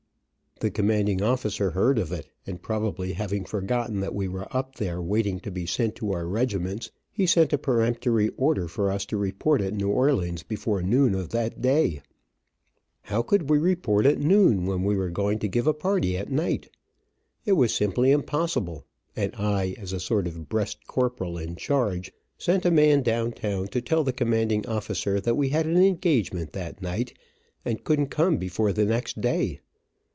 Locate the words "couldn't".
27.83-28.09